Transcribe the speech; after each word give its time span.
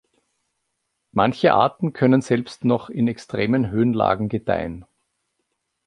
Manche 1.11 1.53
Arten 1.53 1.93
können 1.93 2.21
selbst 2.23 2.65
noch 2.65 2.89
in 2.89 3.07
extremen 3.07 3.69
Höhenlagen 3.69 4.29
gedeihen. 4.29 4.83